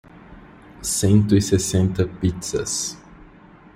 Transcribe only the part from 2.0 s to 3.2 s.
pizzas